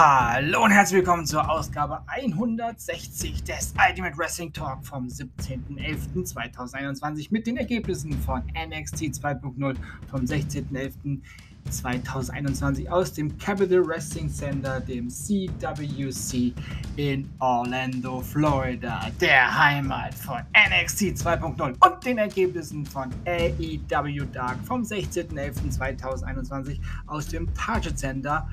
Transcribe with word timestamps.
Hallo 0.00 0.62
und 0.62 0.70
herzlich 0.70 0.98
willkommen 0.98 1.26
zur 1.26 1.50
Ausgabe 1.50 2.00
160 2.06 3.42
des 3.42 3.74
Ultimate 3.84 4.16
Wrestling 4.16 4.52
Talk 4.52 4.86
vom 4.86 5.08
17.11.2021 5.08 7.26
mit 7.30 7.48
den 7.48 7.56
Ergebnissen 7.56 8.12
von 8.12 8.44
NXT 8.54 9.06
2.0 9.20 9.74
vom 10.08 10.20
16.11.2021 10.20 12.88
aus 12.88 13.12
dem 13.12 13.36
Capital 13.38 13.84
Wrestling 13.88 14.30
Center, 14.30 14.78
dem 14.78 15.10
CWC 15.10 16.54
in 16.94 17.28
Orlando, 17.40 18.20
Florida, 18.20 19.10
der 19.20 19.52
Heimat 19.52 20.14
von 20.14 20.42
NXT 20.54 21.16
2.0 21.16 21.74
und 21.84 22.06
den 22.06 22.18
Ergebnissen 22.18 22.86
von 22.86 23.10
AEW 23.26 24.26
Dark 24.32 24.58
vom 24.64 24.82
16.11.2021 24.82 26.78
aus 27.08 27.26
dem 27.26 27.52
Target 27.52 27.98
Center 27.98 28.46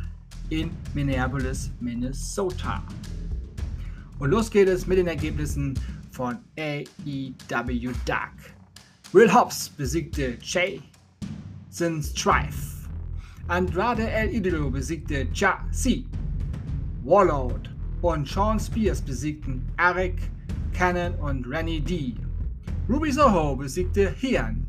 in 0.49 0.71
Minneapolis, 0.93 1.71
Minnesota. 1.79 2.83
Und 4.19 4.31
los 4.31 4.49
geht 4.49 4.67
es 4.67 4.87
mit 4.87 4.97
den 4.97 5.07
Ergebnissen 5.07 5.77
von 6.11 6.37
AEW 6.57 7.91
Dark. 8.05 8.53
Will 9.11 9.31
Hobbs 9.33 9.69
besiegte 9.69 10.37
Jason 10.41 12.01
Strife. 12.01 12.87
Andrade 13.47 14.09
El 14.09 14.33
Idolo 14.33 14.69
besiegte 14.71 15.27
Ja 15.33 15.63
C. 15.71 16.05
Warlord 17.03 17.69
und 18.01 18.27
Sean 18.27 18.59
Spears 18.59 19.01
besiegten 19.01 19.61
Eric 19.77 20.19
Cannon 20.73 21.13
und 21.15 21.47
Rennie 21.47 21.79
D. 21.79 22.15
Ruby 22.89 23.11
Soho 23.11 23.55
besiegte 23.55 24.11
Hian. 24.19 24.65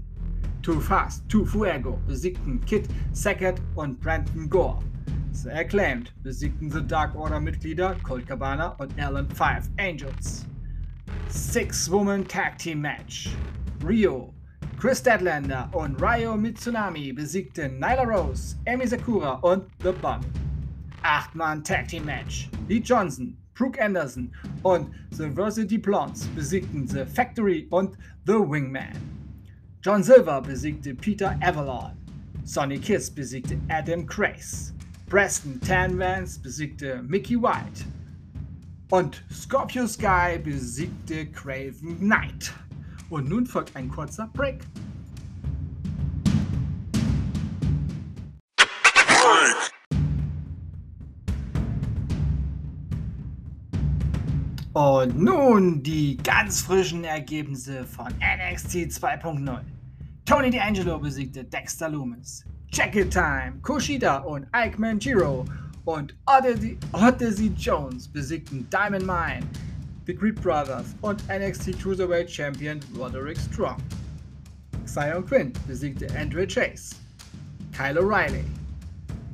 Too 0.62 0.80
Fast, 0.80 1.28
Too 1.28 1.44
Fuego 1.44 1.98
besiegten 2.06 2.60
Kit 2.66 2.88
Sackett 3.12 3.60
und 3.77 4.00
Brandon 4.00 4.50
Gore. 4.50 4.80
The 5.42 5.52
Acclaimed 5.52 6.10
besiegten 6.22 6.70
The 6.70 6.80
Dark 6.80 7.14
Order-Mitglieder 7.14 7.96
Colt 8.02 8.26
Cabana 8.26 8.74
und 8.78 8.98
Alan 8.98 9.28
Five 9.28 9.68
Angels. 9.78 10.46
Six-Woman 11.28 12.26
Tag 12.26 12.58
Team 12.58 12.80
Match. 12.80 13.28
Rio, 13.84 14.32
Chris 14.78 15.02
Deadlander 15.02 15.68
und 15.72 16.00
Ryo 16.00 16.36
Mitsunami 16.36 17.12
besiegten 17.12 17.78
Nyla 17.78 18.04
Rose, 18.04 18.56
Amy 18.66 18.86
Sakura 18.86 19.34
und 19.42 19.64
The 19.82 19.92
Bun. 19.92 20.20
Acht-Mann 21.02 21.62
Tag 21.62 21.88
Team 21.88 22.06
Match. 22.06 22.48
Lee 22.68 22.80
Johnson, 22.80 23.36
Brooke 23.54 23.80
Anderson 23.80 24.32
und 24.62 24.90
The 25.10 25.28
Varsity 25.28 25.78
Blondes 25.78 26.26
besiegten 26.34 26.88
The 26.88 27.04
Factory 27.04 27.66
und 27.70 27.96
The 28.26 28.34
Wingman. 28.34 28.96
John 29.82 30.02
Silver 30.02 30.40
besiegte 30.40 30.94
Peter 30.94 31.38
Avalon. 31.42 31.92
Sonny 32.44 32.78
Kiss 32.78 33.10
besiegte 33.10 33.58
Adam 33.68 34.06
Crace. 34.06 34.75
Preston 35.08 35.60
Tan 35.60 35.98
besiegte 36.42 37.00
Mickey 37.02 37.40
White. 37.40 37.84
Und 38.90 39.22
Scorpio 39.32 39.86
Sky 39.86 40.36
besiegte 40.42 41.26
Craven 41.26 42.00
Knight. 42.00 42.52
Und 43.08 43.28
nun 43.28 43.46
folgt 43.46 43.76
ein 43.76 43.88
kurzer 43.88 44.28
Break. 44.32 44.64
Und 54.72 55.18
nun 55.18 55.82
die 55.84 56.16
ganz 56.16 56.60
frischen 56.62 57.04
Ergebnisse 57.04 57.84
von 57.84 58.08
NXT 58.08 58.91
2.0. 58.91 59.60
Tony 60.24 60.48
D'Angelo 60.48 60.98
besiegte 60.98 61.44
Dexter 61.44 61.88
Loomis. 61.88 62.44
It 62.72 63.10
Time, 63.10 63.60
Kushida 63.62 64.25
und 64.25 64.47
Ike 64.54 64.78
Manjiro 64.78 65.47
und 65.87 66.15
Odyssey 66.27 67.53
Jones 67.56 68.09
besiegten 68.09 68.69
Diamond 68.71 69.06
Mine, 69.06 69.47
The 70.06 70.15
Creed 70.15 70.41
Brothers 70.43 70.94
und 71.03 71.22
NXT 71.28 71.81
Cruiserweight 71.81 72.31
Champion 72.31 72.81
Roderick 72.97 73.38
Strong. 73.38 73.82
Zion 74.87 75.25
Quinn 75.25 75.53
besiegte 75.66 76.06
Andrew 76.16 76.47
Chase. 76.47 76.94
Kyle 77.72 77.99
O'Reilly 77.99 78.44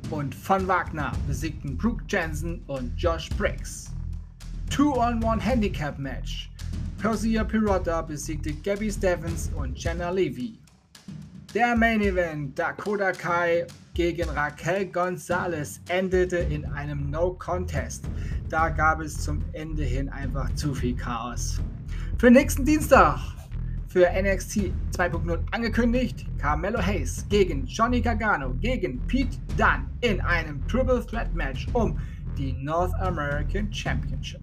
und 0.09 0.33
Von 0.33 0.67
Wagner 0.67 1.11
besiegten 1.27 1.77
Brooke 1.77 2.03
Jensen 2.07 2.61
und 2.67 2.91
Josh 2.97 3.29
Briggs. 3.37 3.91
Two-on-One 4.69 5.39
Handicap 5.39 5.99
Match. 5.99 6.49
Persia 6.97 7.43
Pirotta 7.43 8.01
besiegte 8.01 8.53
Gabby 8.53 8.91
Stevens 8.91 9.51
und 9.55 9.77
Jenna 9.77 10.09
Levy. 10.09 10.57
Der 11.53 11.75
Main 11.75 12.01
Event 12.01 12.57
Dakota 12.57 13.11
Kai 13.11 13.67
gegen 13.93 14.27
Raquel 14.27 14.87
Gonzalez 14.87 15.79
endete 15.87 16.37
in 16.37 16.65
einem 16.65 17.11
No 17.11 17.35
Contest. 17.35 18.05
Da 18.49 18.69
gab 18.69 19.01
es 19.01 19.19
zum 19.19 19.43
Ende 19.53 19.83
hin 19.83 20.09
einfach 20.09 20.51
zu 20.55 20.73
viel 20.73 20.95
Chaos. 20.95 21.61
Für 22.17 22.31
nächsten 22.31 22.65
Dienstag 22.65 23.19
für 23.87 24.09
NXT 24.19 24.71
2.0 24.97 25.37
angekündigt, 25.51 26.25
Carmelo 26.39 26.81
Hayes 26.81 27.23
gegen 27.29 27.67
Johnny 27.67 28.01
Gargano 28.01 28.55
gegen 28.55 28.99
Pete 29.05 29.37
Dunne 29.55 29.85
in 30.01 30.21
einem 30.21 30.67
Triple 30.67 31.05
Threat 31.05 31.35
Match 31.35 31.67
um 31.73 31.99
die 32.35 32.53
North 32.53 32.95
American 32.95 33.71
Championship. 33.71 34.41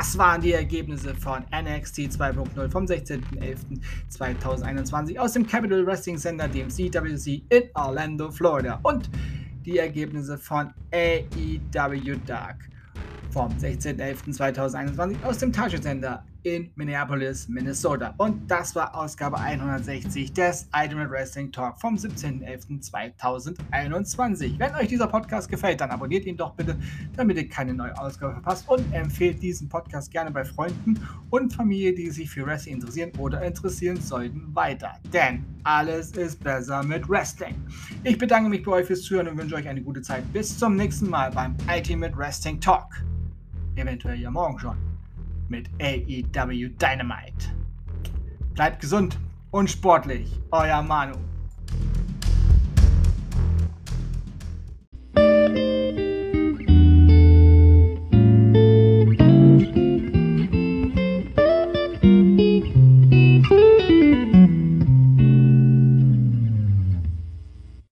Das 0.00 0.16
waren 0.16 0.40
die 0.40 0.54
Ergebnisse 0.54 1.14
von 1.14 1.44
NXT 1.52 1.98
2.0 1.98 2.70
vom 2.70 2.86
16.11.2021 2.86 5.18
aus 5.18 5.34
dem 5.34 5.46
Capital 5.46 5.84
Wrestling 5.84 6.16
Center, 6.16 6.48
dem 6.48 6.70
CWC 6.70 7.42
in 7.50 7.64
Orlando, 7.74 8.30
Florida. 8.30 8.80
Und 8.82 9.10
die 9.66 9.76
Ergebnisse 9.76 10.38
von 10.38 10.72
AEW 10.90 12.16
Dark 12.24 12.66
vom 13.30 13.50
16.11.2021 13.50 15.22
aus 15.22 15.36
dem 15.36 15.52
Target 15.52 15.82
Center 15.82 16.24
in 16.42 16.70
Minneapolis, 16.74 17.48
Minnesota. 17.48 18.12
Und 18.16 18.50
das 18.50 18.74
war 18.74 18.92
Ausgabe 18.94 19.38
160 19.38 20.32
des 20.32 20.66
Ultimate 20.74 21.10
Wrestling 21.10 21.52
Talk 21.52 21.78
vom 21.80 21.96
17.11.2021. 21.96 24.58
Wenn 24.58 24.74
euch 24.74 24.88
dieser 24.88 25.06
Podcast 25.06 25.48
gefällt, 25.48 25.80
dann 25.80 25.90
abonniert 25.90 26.26
ihn 26.26 26.36
doch 26.36 26.54
bitte, 26.54 26.76
damit 27.16 27.36
ihr 27.36 27.48
keine 27.48 27.72
neue 27.74 27.96
Ausgabe 27.98 28.32
verpasst 28.34 28.68
und 28.68 28.92
empfehlt 28.92 29.42
diesen 29.42 29.68
Podcast 29.68 30.10
gerne 30.10 30.30
bei 30.30 30.44
Freunden 30.44 30.98
und 31.30 31.52
Familie, 31.52 31.94
die 31.94 32.10
sich 32.10 32.30
für 32.30 32.46
Wrestling 32.46 32.76
interessieren 32.76 33.10
oder 33.18 33.42
interessieren 33.42 34.00
sollten, 34.00 34.54
weiter. 34.54 34.92
Denn 35.12 35.44
alles 35.64 36.12
ist 36.12 36.42
besser 36.42 36.82
mit 36.82 37.06
Wrestling. 37.08 37.54
Ich 38.04 38.18
bedanke 38.18 38.48
mich 38.48 38.62
bei 38.62 38.72
euch 38.72 38.86
fürs 38.86 39.02
Zuhören 39.02 39.28
und 39.28 39.38
wünsche 39.38 39.56
euch 39.56 39.68
eine 39.68 39.82
gute 39.82 40.02
Zeit. 40.02 40.30
Bis 40.32 40.58
zum 40.58 40.76
nächsten 40.76 41.08
Mal 41.08 41.30
beim 41.30 41.56
Ultimate 41.68 42.16
Wrestling 42.16 42.60
Talk. 42.60 43.04
Eventuell 43.76 44.18
ja 44.18 44.30
morgen 44.30 44.58
schon 44.58 44.89
mit 45.50 45.68
AEW 45.80 46.68
Dynamite. 46.78 47.54
Bleibt 48.54 48.80
gesund 48.80 49.18
und 49.50 49.68
sportlich, 49.68 50.40
euer 50.50 50.82
Manu. 50.82 51.16